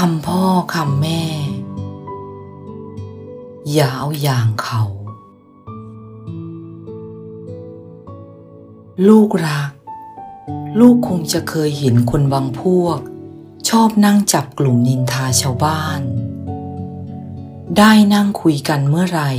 [0.00, 1.22] คำพ่อคำแม่
[3.72, 4.82] อย่าเอาอย่างเขา
[9.08, 9.70] ลูกรัก
[10.80, 12.98] ลูกคงจะเคยเห็นคนบางพวก
[13.68, 16.00] ชอบนั่งจับกลุ่มนินทาชาวบ้าน
[17.76, 19.32] ได้นั่งคุยกันเมื่อไหร่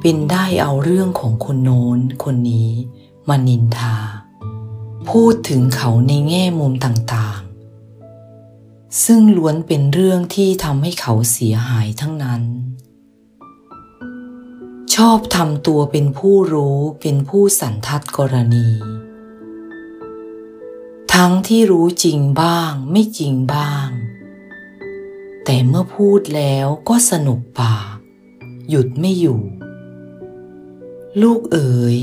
[0.00, 2.70] เป็นได้เอาเรื่องของคนโน้นคนนี้
[3.28, 3.96] มานินทา
[5.08, 7.29] พูดถึงเขาในแง่มุมต่าง
[9.04, 12.42] ซึ่งล้วนเป็นเรื่องที่ทำให้เขาเสียหายทั้งนั้น
[14.94, 18.68] ชอบทำตัวเป็นผู้รู้เป็นผู้สันทัดกรณี
[21.14, 23.88] ทั้งที่รู้จริงบ้างไม่จริงบ้าง
[25.44, 27.96] แต่เมื่อพูดแล้วก็สนุกปาก
[28.68, 29.40] หยุดไม่อยู่
[31.22, 31.98] ลูกเอ๋ย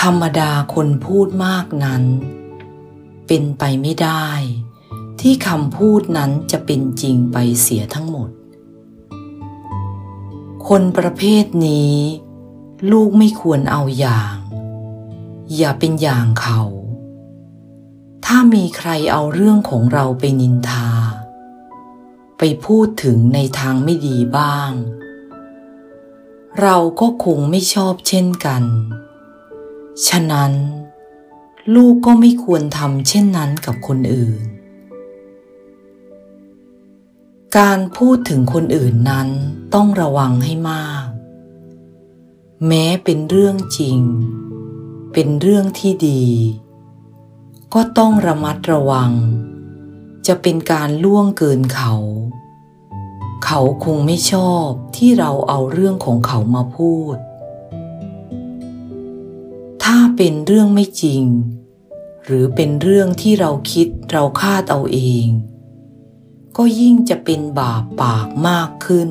[0.00, 2.04] ธรรมดาคนพูดมากนั้น
[3.26, 4.26] เป็นไปไม่ได้
[5.20, 8.30] ที่คำพูดนั้นจะเป็นจริงไปเสียทั้งหมด
[10.68, 11.94] คนประเภทนี้
[12.92, 14.36] ลูกไม่ควรเอาอย่าง
[15.56, 16.62] อย่าเป็นอย่างเขา
[18.24, 20.90] ถ้ามีใครเอาเรื่องของเราไปนินทา
[22.38, 24.72] ไปพูดถึงในทางไม่ดีบ้าง
[26.60, 28.62] เราก็คงไม่ชอบเช่นกัน
[30.08, 30.52] ฉะนั้น
[31.74, 34.40] ลูกก็ไม่ควรทำเช่นนั้นกับคนอื่น
[37.58, 39.28] การพูดถึงคนอื่นนั้น
[39.74, 41.06] ต้องระวังให้มาก
[42.66, 43.98] แม้เป็นเรื่องจริง
[45.12, 46.24] เป็นเรื่องที่ดี
[47.74, 49.12] ก็ต้องระมัดระวัง
[50.26, 51.94] จะเป็นการล่วงเกินเขา
[53.44, 57.16] เขาคงไม่ชอบที่เราเอาเรื่องของเขามาพูด
[59.82, 61.24] ถ้าเป็นเรื่องไม่จริง
[62.24, 65.28] หรือเป็นเรื่องที่เราคิดเราคาดเอาเอง
[66.56, 69.10] ก็ยิ่งจะเป็นบาปปากมากขึ้น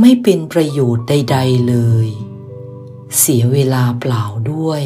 [0.00, 2.08] ไม่เป็นประโยชน์ใด ๆเลย
[3.18, 4.84] เสียเวลาเปล่าด้วย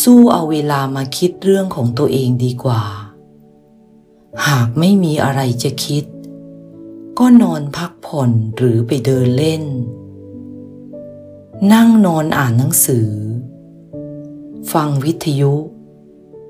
[0.00, 2.82] สู้เอาเวลามาคิดเรื่องของตัวเองดีกว่า
[4.46, 6.04] หากไม่มีอะไรจะคิด
[7.18, 9.64] ก็นอนพักผ่อนหรือไปเดินเล่น
[11.72, 13.10] นั่งนอนอ่านหนังสือ
[14.72, 15.54] ฟังวิทยุ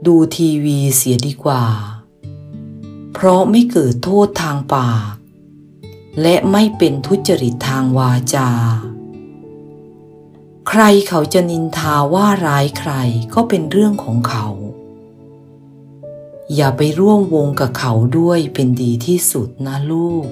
[0.06, 1.64] ดูทีวีเสียดีกว่า
[3.12, 5.14] เพราะไม่เกิดโทษทางปาก
[6.22, 8.50] และไม่เป็นทุจริตทางวาจา
[10.68, 12.92] ใครเขาจะนินทาว่าร้ายใคร
[13.34, 14.46] ก็เป็นเรื่องของเขา
[16.54, 20.28] อย่าไปร่วมวงกับเขาด้วยเป็นดีที่สุดนะลูก